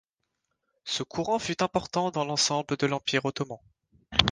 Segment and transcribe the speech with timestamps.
[0.83, 3.59] Ce courant fut important dans l'ensemble de l'Empire ottoman.